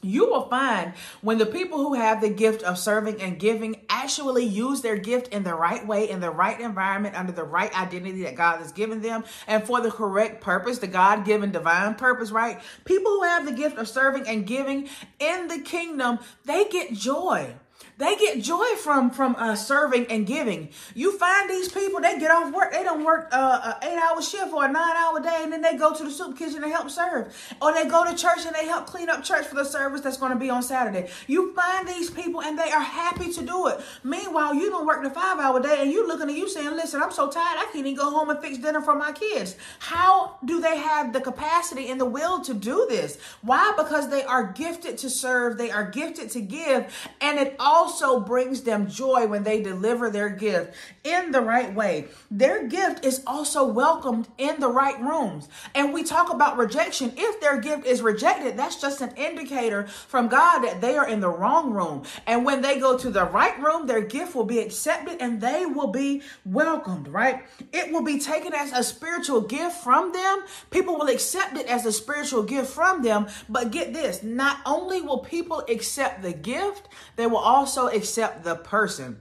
you 0.00 0.26
will 0.26 0.48
find 0.48 0.92
when 1.22 1.38
the 1.38 1.46
people 1.46 1.78
who 1.78 1.94
have 1.94 2.20
the 2.20 2.28
gift 2.28 2.62
of 2.62 2.78
serving 2.78 3.20
and 3.20 3.38
giving 3.38 3.84
actually 3.88 4.44
use 4.44 4.80
their 4.80 4.96
gift 4.96 5.28
in 5.28 5.42
the 5.42 5.54
right 5.54 5.84
way, 5.86 6.08
in 6.08 6.20
the 6.20 6.30
right 6.30 6.60
environment, 6.60 7.18
under 7.18 7.32
the 7.32 7.42
right 7.42 7.76
identity 7.76 8.22
that 8.22 8.36
God 8.36 8.58
has 8.58 8.70
given 8.70 9.02
them, 9.02 9.24
and 9.48 9.64
for 9.64 9.80
the 9.80 9.90
correct 9.90 10.40
purpose, 10.40 10.78
the 10.78 10.86
God 10.86 11.24
given 11.24 11.50
divine 11.50 11.96
purpose, 11.96 12.30
right? 12.30 12.60
People 12.84 13.12
who 13.12 13.22
have 13.24 13.44
the 13.44 13.52
gift 13.52 13.76
of 13.76 13.88
serving 13.88 14.28
and 14.28 14.46
giving 14.46 14.88
in 15.18 15.48
the 15.48 15.58
kingdom, 15.58 16.20
they 16.44 16.68
get 16.68 16.92
joy. 16.92 17.54
They 17.98 18.14
get 18.16 18.40
joy 18.40 18.76
from 18.76 19.10
from 19.10 19.34
uh, 19.36 19.56
serving 19.56 20.06
and 20.06 20.24
giving. 20.24 20.68
You 20.94 21.18
find 21.18 21.50
these 21.50 21.68
people, 21.68 22.00
they 22.00 22.16
get 22.18 22.30
off 22.30 22.52
work, 22.54 22.72
they 22.72 22.84
don't 22.84 23.04
work 23.04 23.28
uh, 23.32 23.74
an 23.82 23.88
eight 23.88 23.98
hour 23.98 24.22
shift 24.22 24.52
or 24.52 24.64
a 24.64 24.70
nine 24.70 24.96
hour 24.96 25.20
day, 25.20 25.40
and 25.42 25.52
then 25.52 25.62
they 25.62 25.76
go 25.76 25.92
to 25.92 26.04
the 26.04 26.10
soup 26.10 26.38
kitchen 26.38 26.62
to 26.62 26.68
help 26.68 26.90
serve, 26.90 27.34
or 27.60 27.74
they 27.74 27.86
go 27.86 28.04
to 28.04 28.14
church 28.14 28.46
and 28.46 28.54
they 28.54 28.66
help 28.66 28.86
clean 28.86 29.10
up 29.10 29.24
church 29.24 29.46
for 29.46 29.56
the 29.56 29.64
service 29.64 30.00
that's 30.00 30.16
going 30.16 30.32
to 30.32 30.38
be 30.38 30.48
on 30.48 30.62
Saturday. 30.62 31.10
You 31.26 31.52
find 31.54 31.88
these 31.88 32.08
people, 32.08 32.40
and 32.40 32.56
they 32.56 32.70
are 32.70 32.80
happy 32.80 33.32
to 33.32 33.44
do 33.44 33.66
it. 33.66 33.80
Meanwhile, 34.04 34.54
you 34.54 34.70
don't 34.70 34.86
work 34.86 35.02
the 35.02 35.10
five 35.10 35.40
hour 35.40 35.60
day, 35.60 35.78
and 35.80 35.90
you 35.90 36.06
looking 36.06 36.30
at 36.30 36.36
you 36.36 36.48
saying, 36.48 36.70
"Listen, 36.76 37.02
I'm 37.02 37.10
so 37.10 37.28
tired, 37.28 37.58
I 37.58 37.64
can't 37.64 37.78
even 37.78 37.96
go 37.96 38.10
home 38.10 38.30
and 38.30 38.38
fix 38.38 38.58
dinner 38.58 38.80
for 38.80 38.94
my 38.94 39.10
kids." 39.10 39.56
How 39.80 40.38
do 40.44 40.60
they 40.60 40.78
have 40.78 41.12
the 41.12 41.20
capacity 41.20 41.90
and 41.90 42.00
the 42.00 42.04
will 42.04 42.42
to 42.42 42.54
do 42.54 42.86
this? 42.88 43.18
Why? 43.42 43.74
Because 43.76 44.08
they 44.08 44.22
are 44.22 44.52
gifted 44.52 44.98
to 44.98 45.10
serve, 45.10 45.58
they 45.58 45.72
are 45.72 45.90
gifted 45.90 46.30
to 46.30 46.40
give, 46.40 46.94
and 47.20 47.40
it 47.40 47.56
all 47.58 47.87
also 47.88 48.20
brings 48.20 48.62
them 48.62 48.86
joy 48.86 49.26
when 49.26 49.44
they 49.44 49.62
deliver 49.62 50.10
their 50.10 50.28
gift 50.28 50.74
in 51.04 51.32
the 51.32 51.40
right 51.40 51.74
way. 51.74 52.04
Their 52.30 52.68
gift 52.68 53.02
is 53.02 53.22
also 53.26 53.64
welcomed 53.64 54.28
in 54.36 54.60
the 54.60 54.68
right 54.68 55.00
rooms. 55.00 55.48
And 55.74 55.94
we 55.94 56.04
talk 56.04 56.30
about 56.30 56.58
rejection. 56.58 57.14
If 57.16 57.40
their 57.40 57.58
gift 57.58 57.86
is 57.86 58.02
rejected, 58.02 58.58
that's 58.58 58.78
just 58.78 59.00
an 59.00 59.16
indicator 59.16 59.86
from 59.86 60.28
God 60.28 60.60
that 60.64 60.82
they 60.82 60.98
are 60.98 61.08
in 61.08 61.20
the 61.20 61.30
wrong 61.30 61.72
room. 61.72 62.02
And 62.26 62.44
when 62.44 62.60
they 62.60 62.78
go 62.78 62.98
to 62.98 63.08
the 63.08 63.24
right 63.24 63.58
room, 63.58 63.86
their 63.86 64.02
gift 64.02 64.34
will 64.34 64.44
be 64.44 64.58
accepted 64.58 65.22
and 65.22 65.40
they 65.40 65.64
will 65.64 65.90
be 65.90 66.20
welcomed, 66.44 67.08
right? 67.08 67.46
It 67.72 67.90
will 67.90 68.04
be 68.04 68.18
taken 68.18 68.52
as 68.52 68.70
a 68.72 68.82
spiritual 68.82 69.40
gift 69.40 69.82
from 69.82 70.12
them. 70.12 70.44
People 70.70 70.98
will 70.98 71.08
accept 71.08 71.56
it 71.56 71.66
as 71.68 71.86
a 71.86 71.92
spiritual 71.92 72.42
gift 72.42 72.68
from 72.68 73.02
them. 73.02 73.28
But 73.48 73.70
get 73.70 73.94
this, 73.94 74.22
not 74.22 74.58
only 74.66 75.00
will 75.00 75.20
people 75.20 75.64
accept 75.70 76.20
the 76.20 76.34
gift, 76.34 76.88
they 77.16 77.26
will 77.26 77.38
also 77.38 77.77
accept 77.86 78.44
the 78.44 78.56
person. 78.56 79.20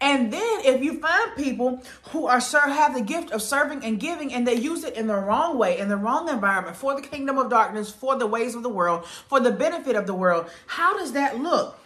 And 0.00 0.32
then 0.32 0.60
if 0.64 0.82
you 0.82 1.00
find 1.00 1.34
people 1.36 1.82
who 2.10 2.26
are 2.26 2.40
serve 2.40 2.70
have 2.70 2.94
the 2.94 3.00
gift 3.00 3.30
of 3.32 3.42
serving 3.42 3.84
and 3.84 3.98
giving 3.98 4.32
and 4.32 4.46
they 4.46 4.54
use 4.54 4.84
it 4.84 4.94
in 4.94 5.06
the 5.06 5.16
wrong 5.16 5.58
way, 5.58 5.78
in 5.78 5.88
the 5.88 5.96
wrong 5.96 6.28
environment, 6.28 6.76
for 6.76 6.94
the 6.94 7.06
kingdom 7.06 7.38
of 7.38 7.50
darkness, 7.50 7.90
for 7.90 8.16
the 8.16 8.26
ways 8.26 8.54
of 8.54 8.62
the 8.62 8.68
world, 8.68 9.06
for 9.06 9.40
the 9.40 9.50
benefit 9.50 9.96
of 9.96 10.06
the 10.06 10.14
world, 10.14 10.48
how 10.66 10.96
does 10.98 11.12
that 11.12 11.38
look? 11.38 11.78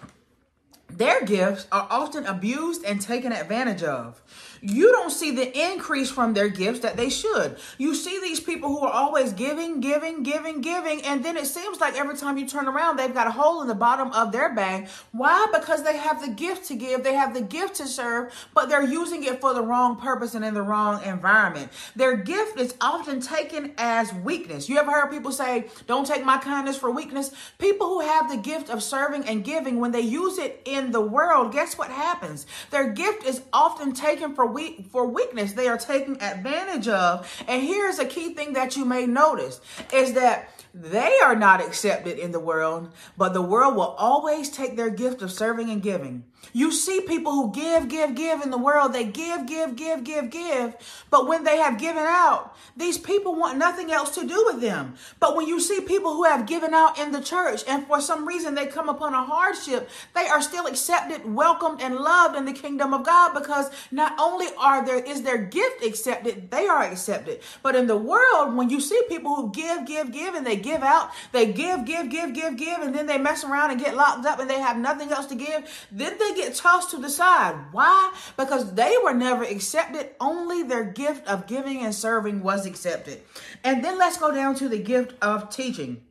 Their 0.90 1.24
gifts 1.24 1.66
are 1.70 1.86
often 1.90 2.26
abused 2.26 2.84
and 2.84 3.00
taken 3.00 3.32
advantage 3.32 3.82
of 3.82 4.20
you 4.60 4.90
don't 4.92 5.10
see 5.10 5.30
the 5.30 5.72
increase 5.72 6.10
from 6.10 6.34
their 6.34 6.48
gifts 6.48 6.80
that 6.80 6.96
they 6.96 7.10
should. 7.10 7.58
You 7.78 7.94
see 7.94 8.20
these 8.20 8.40
people 8.40 8.68
who 8.68 8.80
are 8.80 8.92
always 8.92 9.32
giving, 9.32 9.80
giving, 9.80 10.22
giving, 10.22 10.60
giving, 10.60 11.02
and 11.02 11.24
then 11.24 11.36
it 11.36 11.46
seems 11.46 11.80
like 11.80 11.96
every 11.96 12.16
time 12.16 12.38
you 12.38 12.46
turn 12.46 12.68
around, 12.68 12.96
they've 12.96 13.14
got 13.14 13.26
a 13.26 13.30
hole 13.30 13.62
in 13.62 13.68
the 13.68 13.74
bottom 13.74 14.12
of 14.12 14.32
their 14.32 14.54
bag. 14.54 14.88
Why? 15.12 15.46
Because 15.52 15.82
they 15.82 15.96
have 15.96 16.20
the 16.20 16.28
gift 16.28 16.66
to 16.68 16.74
give, 16.74 17.04
they 17.04 17.14
have 17.14 17.34
the 17.34 17.40
gift 17.40 17.76
to 17.76 17.86
serve, 17.86 18.32
but 18.54 18.68
they're 18.68 18.86
using 18.86 19.24
it 19.24 19.40
for 19.40 19.54
the 19.54 19.62
wrong 19.62 19.96
purpose 19.96 20.34
and 20.34 20.44
in 20.44 20.54
the 20.54 20.62
wrong 20.62 21.02
environment. 21.04 21.70
Their 21.96 22.16
gift 22.16 22.58
is 22.58 22.74
often 22.80 23.20
taken 23.20 23.72
as 23.78 24.12
weakness. 24.12 24.68
You 24.68 24.78
ever 24.78 24.90
heard 24.90 25.10
people 25.10 25.32
say, 25.32 25.68
Don't 25.86 26.06
take 26.06 26.24
my 26.24 26.38
kindness 26.38 26.76
for 26.76 26.90
weakness? 26.90 27.30
People 27.58 27.88
who 27.88 28.00
have 28.00 28.30
the 28.30 28.36
gift 28.36 28.70
of 28.70 28.82
serving 28.82 29.24
and 29.24 29.44
giving, 29.44 29.78
when 29.78 29.92
they 29.92 30.00
use 30.00 30.38
it 30.38 30.60
in 30.64 30.92
the 30.92 31.00
world, 31.00 31.52
guess 31.52 31.78
what 31.78 31.90
happens? 31.90 32.46
Their 32.70 32.92
gift 32.92 33.24
is 33.24 33.42
often 33.52 33.92
taken 33.92 34.34
for 34.34 34.46
weak 34.50 34.86
for 34.90 35.06
weakness 35.06 35.52
they 35.52 35.68
are 35.68 35.78
taking 35.78 36.20
advantage 36.22 36.88
of. 36.88 37.30
And 37.46 37.62
here's 37.62 37.98
a 37.98 38.04
key 38.04 38.34
thing 38.34 38.54
that 38.54 38.76
you 38.76 38.84
may 38.84 39.06
notice 39.06 39.60
is 39.92 40.14
that 40.14 40.50
they 40.74 41.16
are 41.24 41.34
not 41.34 41.60
accepted 41.60 42.18
in 42.18 42.30
the 42.30 42.40
world, 42.40 42.92
but 43.16 43.32
the 43.32 43.42
world 43.42 43.74
will 43.74 43.94
always 43.98 44.50
take 44.50 44.76
their 44.76 44.90
gift 44.90 45.22
of 45.22 45.32
serving 45.32 45.70
and 45.70 45.82
giving. 45.82 46.24
You 46.52 46.72
see 46.72 47.00
people 47.00 47.32
who 47.32 47.52
give, 47.52 47.88
give, 47.88 48.14
give 48.14 48.42
in 48.42 48.50
the 48.50 48.58
world. 48.58 48.92
They 48.92 49.04
give, 49.04 49.46
give, 49.46 49.76
give, 49.76 50.04
give, 50.04 50.30
give. 50.30 50.76
But 51.10 51.26
when 51.26 51.44
they 51.44 51.58
have 51.58 51.78
given 51.78 52.04
out, 52.04 52.56
these 52.76 52.96
people 52.96 53.34
want 53.34 53.58
nothing 53.58 53.90
else 53.90 54.14
to 54.14 54.26
do 54.26 54.44
with 54.46 54.60
them. 54.60 54.94
But 55.20 55.36
when 55.36 55.46
you 55.46 55.60
see 55.60 55.80
people 55.80 56.14
who 56.14 56.24
have 56.24 56.46
given 56.46 56.72
out 56.72 56.98
in 56.98 57.12
the 57.12 57.20
church 57.20 57.62
and 57.68 57.86
for 57.86 58.00
some 58.00 58.26
reason 58.26 58.54
they 58.54 58.66
come 58.66 58.88
upon 58.88 59.14
a 59.14 59.24
hardship, 59.24 59.90
they 60.14 60.26
are 60.28 60.40
still 60.40 60.66
accepted, 60.66 61.34
welcomed, 61.34 61.82
and 61.82 61.96
loved 61.96 62.36
in 62.36 62.44
the 62.44 62.52
kingdom 62.52 62.94
of 62.94 63.04
God 63.04 63.34
because 63.34 63.70
not 63.90 64.14
only 64.18 64.37
are 64.58 64.84
there 64.84 64.98
is 64.98 65.22
their 65.22 65.38
gift 65.38 65.84
accepted, 65.84 66.50
they 66.50 66.66
are 66.66 66.82
accepted. 66.82 67.40
But 67.62 67.74
in 67.74 67.86
the 67.86 67.96
world, 67.96 68.56
when 68.56 68.70
you 68.70 68.80
see 68.80 69.00
people 69.08 69.34
who 69.34 69.50
give, 69.52 69.86
give, 69.86 70.12
give, 70.12 70.34
and 70.34 70.46
they 70.46 70.56
give 70.56 70.82
out, 70.82 71.10
they 71.32 71.52
give, 71.52 71.84
give, 71.84 72.10
give, 72.10 72.32
give, 72.32 72.56
give, 72.56 72.80
and 72.80 72.94
then 72.94 73.06
they 73.06 73.18
mess 73.18 73.44
around 73.44 73.70
and 73.70 73.80
get 73.80 73.96
locked 73.96 74.26
up 74.26 74.38
and 74.38 74.48
they 74.48 74.60
have 74.60 74.78
nothing 74.78 75.10
else 75.10 75.26
to 75.26 75.34
give, 75.34 75.86
then 75.90 76.18
they 76.18 76.34
get 76.34 76.54
tossed 76.54 76.90
to 76.90 76.98
the 76.98 77.10
side. 77.10 77.56
Why? 77.72 78.12
Because 78.36 78.74
they 78.74 78.96
were 79.02 79.14
never 79.14 79.42
accepted. 79.42 80.10
Only 80.20 80.62
their 80.62 80.84
gift 80.84 81.26
of 81.26 81.46
giving 81.46 81.84
and 81.84 81.94
serving 81.94 82.42
was 82.42 82.66
accepted. 82.66 83.22
And 83.64 83.84
then 83.84 83.98
let's 83.98 84.18
go 84.18 84.32
down 84.32 84.54
to 84.56 84.68
the 84.68 84.78
gift 84.78 85.14
of 85.22 85.50
teaching. 85.50 86.02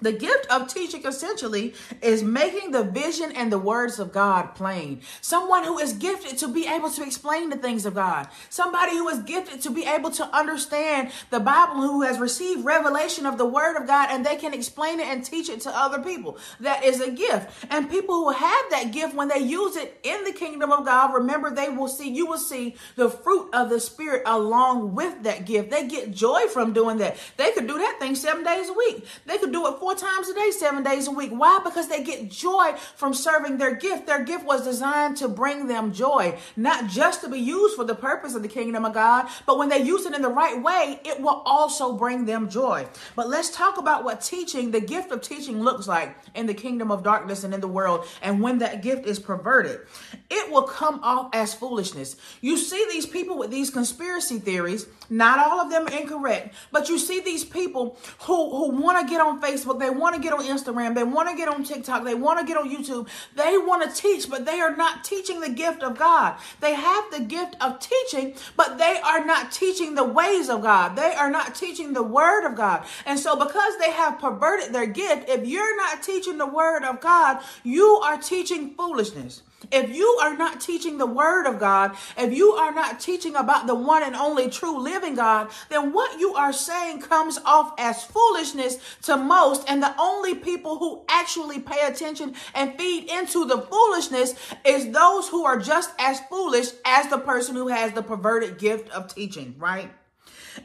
The 0.00 0.12
gift 0.12 0.46
of 0.48 0.72
teaching 0.72 1.04
essentially 1.04 1.74
is 2.00 2.22
making 2.22 2.70
the 2.70 2.84
vision 2.84 3.32
and 3.32 3.50
the 3.50 3.58
words 3.58 3.98
of 3.98 4.12
God 4.12 4.54
plain. 4.54 5.00
Someone 5.20 5.64
who 5.64 5.78
is 5.78 5.92
gifted 5.92 6.38
to 6.38 6.46
be 6.48 6.68
able 6.68 6.90
to 6.90 7.02
explain 7.02 7.50
the 7.50 7.56
things 7.56 7.84
of 7.84 7.94
God. 7.94 8.28
Somebody 8.48 8.92
who 8.92 9.08
is 9.08 9.18
gifted 9.20 9.60
to 9.62 9.70
be 9.70 9.84
able 9.84 10.10
to 10.12 10.24
understand 10.36 11.10
the 11.30 11.40
Bible, 11.40 11.82
who 11.82 12.02
has 12.02 12.20
received 12.20 12.64
revelation 12.64 13.26
of 13.26 13.38
the 13.38 13.44
word 13.46 13.76
of 13.76 13.88
God 13.88 14.08
and 14.12 14.24
they 14.24 14.36
can 14.36 14.54
explain 14.54 15.00
it 15.00 15.08
and 15.08 15.24
teach 15.24 15.48
it 15.48 15.60
to 15.62 15.76
other 15.76 16.00
people. 16.00 16.38
That 16.60 16.84
is 16.84 17.00
a 17.00 17.10
gift. 17.10 17.66
And 17.68 17.90
people 17.90 18.14
who 18.14 18.30
have 18.30 18.64
that 18.70 18.92
gift, 18.92 19.16
when 19.16 19.26
they 19.26 19.40
use 19.40 19.74
it 19.74 19.98
in 20.04 20.22
the 20.22 20.32
kingdom 20.32 20.70
of 20.70 20.84
God, 20.84 21.12
remember 21.12 21.50
they 21.50 21.70
will 21.70 21.88
see, 21.88 22.08
you 22.08 22.26
will 22.26 22.38
see 22.38 22.76
the 22.94 23.10
fruit 23.10 23.50
of 23.52 23.68
the 23.68 23.80
Spirit 23.80 24.22
along 24.26 24.94
with 24.94 25.24
that 25.24 25.44
gift. 25.44 25.70
They 25.70 25.88
get 25.88 26.12
joy 26.12 26.46
from 26.46 26.72
doing 26.72 26.98
that. 26.98 27.16
They 27.36 27.50
could 27.50 27.66
do 27.66 27.78
that 27.78 27.96
thing 27.98 28.14
seven 28.14 28.44
days 28.44 28.68
a 28.68 28.72
week. 28.72 29.04
They 29.26 29.38
could 29.38 29.50
do 29.50 29.66
it 29.66 29.78
four 29.88 29.94
times 29.94 30.28
a 30.28 30.34
day, 30.34 30.50
seven 30.50 30.82
days 30.82 31.08
a 31.08 31.10
week. 31.10 31.30
Why? 31.30 31.60
Because 31.64 31.88
they 31.88 32.02
get 32.02 32.30
joy 32.30 32.74
from 32.94 33.14
serving 33.14 33.56
their 33.56 33.74
gift. 33.74 34.06
Their 34.06 34.22
gift 34.22 34.44
was 34.44 34.62
designed 34.62 35.16
to 35.16 35.28
bring 35.28 35.66
them 35.66 35.94
joy, 35.94 36.38
not 36.56 36.88
just 36.88 37.22
to 37.22 37.28
be 37.30 37.38
used 37.38 37.74
for 37.74 37.84
the 37.84 37.94
purpose 37.94 38.34
of 38.34 38.42
the 38.42 38.48
kingdom 38.48 38.84
of 38.84 38.92
God, 38.92 39.28
but 39.46 39.56
when 39.56 39.70
they 39.70 39.78
use 39.78 40.04
it 40.04 40.12
in 40.12 40.20
the 40.20 40.28
right 40.28 40.62
way, 40.62 41.00
it 41.06 41.22
will 41.22 41.42
also 41.46 41.94
bring 41.94 42.26
them 42.26 42.50
joy. 42.50 42.86
But 43.16 43.30
let's 43.30 43.48
talk 43.48 43.78
about 43.78 44.04
what 44.04 44.20
teaching, 44.20 44.72
the 44.72 44.80
gift 44.82 45.10
of 45.10 45.22
teaching, 45.22 45.62
looks 45.62 45.88
like 45.88 46.14
in 46.34 46.44
the 46.44 46.52
kingdom 46.52 46.90
of 46.90 47.02
darkness 47.02 47.42
and 47.42 47.54
in 47.54 47.62
the 47.62 47.66
world. 47.66 48.04
And 48.20 48.42
when 48.42 48.58
that 48.58 48.82
gift 48.82 49.06
is 49.06 49.18
perverted, 49.18 49.80
it 50.28 50.52
will 50.52 50.64
come 50.64 51.00
off 51.02 51.30
as 51.32 51.54
foolishness. 51.54 52.16
You 52.42 52.58
see 52.58 52.86
these 52.92 53.06
people 53.06 53.38
with 53.38 53.50
these 53.50 53.70
conspiracy 53.70 54.38
theories, 54.38 54.86
not 55.10 55.38
all 55.38 55.60
of 55.60 55.70
them 55.70 55.88
incorrect, 55.88 56.54
but 56.70 56.88
you 56.88 56.98
see 56.98 57.20
these 57.20 57.44
people 57.44 57.98
who, 58.20 58.50
who 58.50 58.70
want 58.70 59.00
to 59.00 59.10
get 59.10 59.20
on 59.20 59.40
Facebook, 59.40 59.78
they 59.78 59.90
want 59.90 60.14
to 60.14 60.20
get 60.20 60.32
on 60.32 60.44
Instagram, 60.44 60.94
they 60.94 61.04
want 61.04 61.28
to 61.28 61.36
get 61.36 61.48
on 61.48 61.64
TikTok, 61.64 62.04
they 62.04 62.14
want 62.14 62.38
to 62.40 62.46
get 62.46 62.56
on 62.56 62.68
YouTube, 62.68 63.08
they 63.34 63.56
want 63.58 63.82
to 63.82 64.00
teach, 64.00 64.28
but 64.28 64.44
they 64.44 64.60
are 64.60 64.76
not 64.76 65.04
teaching 65.04 65.40
the 65.40 65.48
gift 65.48 65.82
of 65.82 65.98
God. 65.98 66.36
They 66.60 66.74
have 66.74 67.04
the 67.10 67.20
gift 67.20 67.56
of 67.60 67.78
teaching, 67.78 68.34
but 68.56 68.78
they 68.78 69.00
are 69.02 69.24
not 69.24 69.52
teaching 69.52 69.94
the 69.94 70.04
ways 70.04 70.48
of 70.48 70.62
God. 70.62 70.96
They 70.96 71.14
are 71.14 71.30
not 71.30 71.54
teaching 71.54 71.92
the 71.92 72.02
word 72.02 72.46
of 72.46 72.56
God. 72.56 72.84
And 73.06 73.18
so 73.18 73.36
because 73.36 73.78
they 73.78 73.90
have 73.92 74.18
perverted 74.18 74.72
their 74.72 74.86
gift, 74.86 75.28
if 75.28 75.46
you're 75.46 75.76
not 75.76 76.02
teaching 76.02 76.38
the 76.38 76.46
word 76.46 76.84
of 76.84 77.00
God, 77.00 77.42
you 77.62 77.86
are 78.04 78.16
teaching 78.16 78.74
foolishness. 78.74 79.42
If 79.72 79.94
you 79.94 80.06
are 80.22 80.36
not 80.36 80.60
teaching 80.60 80.98
the 80.98 81.06
word 81.06 81.46
of 81.46 81.58
God, 81.58 81.96
if 82.16 82.32
you 82.32 82.52
are 82.52 82.72
not 82.72 83.00
teaching 83.00 83.34
about 83.34 83.66
the 83.66 83.74
one 83.74 84.04
and 84.04 84.14
only 84.14 84.48
true 84.48 84.78
living 84.78 85.16
God, 85.16 85.50
then 85.68 85.92
what 85.92 86.20
you 86.20 86.34
are 86.34 86.52
saying 86.52 87.02
comes 87.02 87.38
off 87.44 87.74
as 87.76 88.04
foolishness 88.04 88.78
to 89.02 89.16
most. 89.16 89.68
And 89.68 89.82
the 89.82 89.94
only 90.00 90.36
people 90.36 90.78
who 90.78 91.02
actually 91.08 91.58
pay 91.58 91.86
attention 91.86 92.34
and 92.54 92.78
feed 92.78 93.10
into 93.10 93.44
the 93.44 93.58
foolishness 93.58 94.34
is 94.64 94.92
those 94.92 95.28
who 95.28 95.44
are 95.44 95.58
just 95.58 95.90
as 95.98 96.20
foolish 96.30 96.68
as 96.84 97.08
the 97.08 97.18
person 97.18 97.56
who 97.56 97.68
has 97.68 97.92
the 97.92 98.02
perverted 98.02 98.58
gift 98.58 98.90
of 98.90 99.12
teaching, 99.12 99.56
right? 99.58 99.90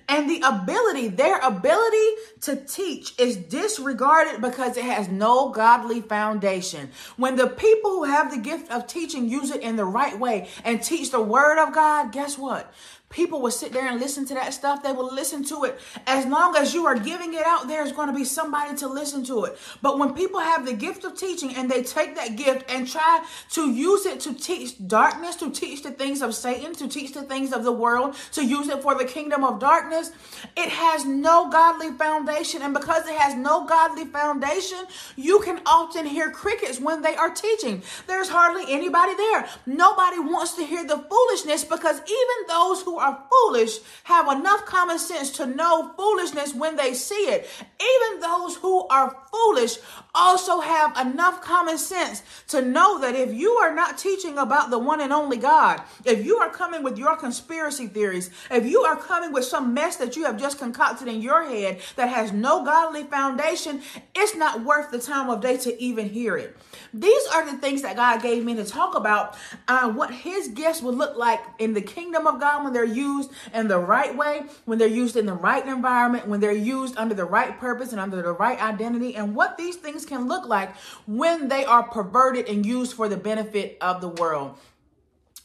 And 0.07 0.29
the 0.29 0.41
ability, 0.45 1.09
their 1.09 1.39
ability 1.39 2.09
to 2.41 2.55
teach 2.55 3.19
is 3.19 3.35
disregarded 3.35 4.41
because 4.41 4.77
it 4.77 4.85
has 4.85 5.07
no 5.07 5.49
godly 5.49 6.01
foundation. 6.01 6.89
When 7.17 7.35
the 7.35 7.47
people 7.47 7.91
who 7.91 8.03
have 8.03 8.31
the 8.31 8.37
gift 8.37 8.71
of 8.71 8.87
teaching 8.87 9.29
use 9.29 9.51
it 9.51 9.61
in 9.61 9.75
the 9.75 9.85
right 9.85 10.17
way 10.17 10.49
and 10.63 10.81
teach 10.81 11.11
the 11.11 11.21
word 11.21 11.61
of 11.61 11.73
God, 11.73 12.11
guess 12.11 12.37
what? 12.37 12.73
People 13.13 13.39
will 13.39 13.51
sit 13.51 13.71
there 13.71 13.87
and 13.87 13.99
listen 13.99 14.25
to 14.25 14.33
that 14.33 14.53
stuff. 14.53 14.83
They 14.83 14.91
will 14.91 15.13
listen 15.13 15.45
to 15.45 15.63
it. 15.63 15.79
As 16.07 16.25
long 16.25 16.57
as 16.57 16.73
you 16.73 16.85
are 16.85 16.95
giving 16.95 17.33
it 17.33 17.45
out, 17.45 17.67
there's 17.67 17.91
going 17.91 18.07
to 18.07 18.13
be 18.13 18.25
somebody 18.25 18.75
to 18.77 18.87
listen 18.87 19.23
to 19.25 19.45
it. 19.45 19.57
But 19.81 19.99
when 19.99 20.13
people 20.13 20.39
have 20.39 20.65
the 20.65 20.73
gift 20.73 21.05
of 21.05 21.15
teaching 21.15 21.55
and 21.55 21.69
they 21.69 21.83
take 21.83 22.15
that 22.15 22.35
gift 22.35 22.69
and 22.69 22.87
try 22.87 23.23
to 23.51 23.71
use 23.71 24.05
it 24.05 24.19
to 24.21 24.33
teach 24.33 24.75
darkness, 24.87 25.35
to 25.37 25.51
teach 25.51 25.83
the 25.83 25.91
things 25.91 26.21
of 26.21 26.33
Satan, 26.33 26.73
to 26.75 26.87
teach 26.87 27.13
the 27.13 27.21
things 27.21 27.53
of 27.53 27.63
the 27.63 27.71
world, 27.71 28.15
to 28.31 28.43
use 28.43 28.67
it 28.67 28.81
for 28.81 28.95
the 28.95 29.05
kingdom 29.05 29.43
of 29.43 29.59
darkness, 29.59 30.11
it 30.57 30.69
has 30.69 31.05
no 31.05 31.49
godly 31.49 31.91
foundation. 31.91 32.63
And 32.63 32.73
because 32.73 33.07
it 33.07 33.15
has 33.15 33.35
no 33.35 33.65
godly 33.65 34.05
foundation, 34.05 34.79
you 35.15 35.39
can 35.41 35.61
often 35.65 36.05
hear 36.07 36.31
crickets 36.31 36.79
when 36.79 37.03
they 37.03 37.15
are 37.15 37.29
teaching. 37.29 37.83
There's 38.07 38.29
hardly 38.29 38.63
anybody 38.73 39.15
there. 39.15 39.47
Nobody 39.67 40.19
wants 40.19 40.53
to 40.53 40.65
hear 40.65 40.85
the 40.85 40.97
foolishness 40.97 41.63
because 41.63 41.97
even 41.99 42.47
those 42.47 42.81
who 42.81 42.97
are 42.97 43.02
foolish 43.29 43.79
have 44.03 44.27
enough 44.31 44.65
common 44.65 44.99
sense 44.99 45.31
to 45.31 45.45
know 45.45 45.91
foolishness 45.95 46.53
when 46.53 46.75
they 46.75 46.93
see 46.93 47.25
it. 47.35 47.47
Even 47.79 48.21
those 48.21 48.55
who 48.57 48.87
are 48.87 49.15
foolish 49.33 49.77
also 50.15 50.59
have 50.59 50.95
enough 50.97 51.41
common 51.41 51.77
sense 51.77 52.21
to 52.47 52.61
know 52.61 52.99
that 52.99 53.15
if 53.15 53.33
you 53.33 53.51
are 53.53 53.73
not 53.73 53.97
teaching 53.97 54.37
about 54.37 54.69
the 54.69 54.77
one 54.77 55.01
and 55.01 55.11
only 55.11 55.37
God, 55.37 55.81
if 56.05 56.23
you 56.23 56.37
are 56.37 56.51
coming 56.51 56.83
with 56.83 56.99
your 56.99 57.17
conspiracy 57.17 57.87
theories, 57.87 58.29
if 58.51 58.65
you 58.65 58.81
are 58.81 58.95
coming 58.95 59.31
with 59.31 59.45
some 59.45 59.73
mess 59.73 59.95
that 59.95 60.15
you 60.15 60.25
have 60.25 60.39
just 60.39 60.59
concocted 60.59 61.07
in 61.07 61.21
your 61.21 61.43
head 61.43 61.79
that 61.95 62.09
has 62.09 62.31
no 62.31 62.63
godly 62.63 63.03
foundation, 63.03 63.81
it's 64.13 64.35
not 64.35 64.63
worth 64.63 64.91
the 64.91 64.99
time 64.99 65.31
of 65.31 65.41
day 65.41 65.57
to 65.57 65.81
even 65.81 66.07
hear 66.07 66.37
it. 66.37 66.55
These 66.93 67.27
are 67.33 67.49
the 67.49 67.57
things 67.57 67.81
that 67.81 67.95
God 67.95 68.21
gave 68.21 68.45
me 68.45 68.53
to 68.55 68.63
talk 68.63 68.95
about 68.95 69.35
uh, 69.67 69.89
what 69.91 70.11
his 70.11 70.49
gifts 70.49 70.83
would 70.83 70.95
look 70.95 71.17
like 71.17 71.39
in 71.57 71.73
the 71.73 71.81
kingdom 71.81 72.27
of 72.27 72.39
God 72.39 72.63
when 72.63 72.73
they're 72.73 72.83
used 72.83 73.31
in 73.51 73.67
the 73.67 73.79
right 73.79 74.15
way, 74.15 74.43
when 74.65 74.77
they're 74.77 74.87
used 74.87 75.15
in 75.15 75.25
the 75.25 75.33
right 75.33 75.65
environment, 75.65 76.27
when 76.27 76.39
they're 76.39 76.51
used 76.51 76.95
under 76.97 77.15
the 77.15 77.25
right 77.25 77.57
purpose 77.59 77.91
and 77.91 77.99
under 77.99 78.21
the 78.21 78.31
right 78.31 78.61
identity, 78.61 79.15
and 79.23 79.35
what 79.35 79.57
these 79.57 79.77
things 79.77 80.05
can 80.05 80.27
look 80.27 80.45
like 80.45 80.75
when 81.07 81.47
they 81.47 81.63
are 81.65 81.83
perverted 81.83 82.47
and 82.49 82.65
used 82.65 82.93
for 82.93 83.07
the 83.07 83.17
benefit 83.17 83.77
of 83.81 84.01
the 84.01 84.09
world. 84.09 84.57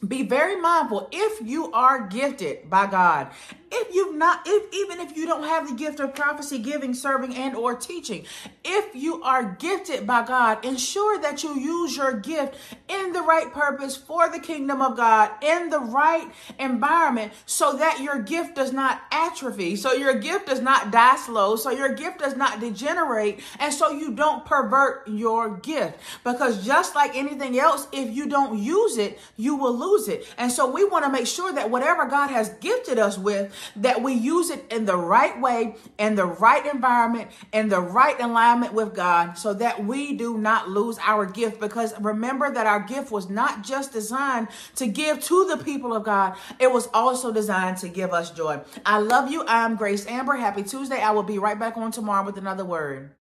Be 0.05 0.23
very 0.23 0.59
mindful. 0.59 1.09
If 1.11 1.45
you 1.45 1.71
are 1.71 2.07
gifted 2.07 2.69
by 2.69 2.85
God 2.87 3.31
if 3.71 3.93
you've 3.93 4.15
not 4.15 4.41
if 4.45 4.73
even 4.73 4.99
if 4.99 5.15
you 5.15 5.25
don't 5.25 5.43
have 5.43 5.67
the 5.67 5.75
gift 5.75 5.99
of 5.99 6.13
prophecy 6.15 6.59
giving 6.59 6.93
serving 6.93 7.35
and 7.35 7.55
or 7.55 7.75
teaching 7.75 8.25
if 8.63 8.95
you 8.95 9.21
are 9.23 9.55
gifted 9.59 10.05
by 10.05 10.25
god 10.25 10.63
ensure 10.65 11.19
that 11.21 11.43
you 11.43 11.57
use 11.59 11.95
your 11.95 12.13
gift 12.13 12.55
in 12.87 13.13
the 13.13 13.21
right 13.21 13.51
purpose 13.53 13.95
for 13.95 14.29
the 14.29 14.39
kingdom 14.39 14.81
of 14.81 14.95
god 14.95 15.31
in 15.43 15.69
the 15.69 15.79
right 15.79 16.31
environment 16.59 17.31
so 17.45 17.73
that 17.77 17.99
your 17.99 18.19
gift 18.21 18.55
does 18.55 18.73
not 18.73 19.01
atrophy 19.11 19.75
so 19.75 19.93
your 19.93 20.15
gift 20.15 20.47
does 20.47 20.61
not 20.61 20.91
die 20.91 21.15
slow 21.15 21.55
so 21.55 21.69
your 21.71 21.93
gift 21.93 22.19
does 22.19 22.35
not 22.35 22.59
degenerate 22.59 23.39
and 23.59 23.73
so 23.73 23.91
you 23.91 24.11
don't 24.11 24.45
pervert 24.45 25.07
your 25.07 25.57
gift. 25.57 25.99
Because 26.23 26.65
just 26.65 26.95
like 26.95 27.15
anything 27.15 27.59
else 27.59 27.87
if 27.91 28.15
you 28.15 28.27
don't 28.27 28.57
use 28.59 28.97
it 28.97 29.19
you 29.37 29.55
will 29.55 29.75
lose 29.75 30.07
it. 30.07 30.27
And 30.37 30.51
so 30.51 30.69
we 30.69 30.83
want 30.83 31.05
to 31.05 31.11
make 31.11 31.27
sure 31.27 31.53
that 31.53 31.69
whatever 31.69 32.05
god 32.05 32.29
has 32.29 32.49
gifted 32.61 32.99
us 32.99 33.17
with 33.17 33.53
that 33.77 34.01
we 34.01 34.13
use 34.13 34.49
it 34.49 34.65
in 34.71 34.85
the 34.85 34.97
right 34.97 35.39
way, 35.39 35.75
in 35.97 36.15
the 36.15 36.25
right 36.25 36.65
environment, 36.65 37.29
in 37.53 37.69
the 37.69 37.79
right 37.79 38.19
alignment 38.19 38.73
with 38.73 38.93
God, 38.95 39.37
so 39.37 39.53
that 39.55 39.83
we 39.85 40.13
do 40.13 40.37
not 40.37 40.69
lose 40.69 40.97
our 40.99 41.25
gift. 41.25 41.59
Because 41.59 41.99
remember 41.99 42.51
that 42.51 42.67
our 42.67 42.79
gift 42.81 43.11
was 43.11 43.29
not 43.29 43.63
just 43.63 43.93
designed 43.93 44.47
to 44.75 44.87
give 44.87 45.23
to 45.25 45.45
the 45.47 45.57
people 45.57 45.93
of 45.93 46.03
God, 46.03 46.35
it 46.59 46.71
was 46.71 46.87
also 46.93 47.31
designed 47.31 47.77
to 47.77 47.89
give 47.89 48.13
us 48.13 48.31
joy. 48.31 48.59
I 48.85 48.99
love 48.99 49.31
you. 49.31 49.43
I'm 49.47 49.75
Grace 49.75 50.05
Amber. 50.07 50.35
Happy 50.35 50.63
Tuesday. 50.63 51.01
I 51.01 51.11
will 51.11 51.23
be 51.23 51.39
right 51.39 51.59
back 51.59 51.77
on 51.77 51.91
tomorrow 51.91 52.25
with 52.25 52.37
another 52.37 52.65
word. 52.65 53.11